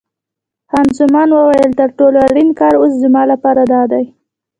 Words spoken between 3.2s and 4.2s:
لپاره دادی.